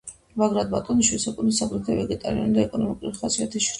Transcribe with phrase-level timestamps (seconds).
[0.43, 3.69] ბაგრატ ბატონიშვილს ეკუთვნის აგრეთვე ვეტერინარული და ეკონომიკური ხასიათის შრომები.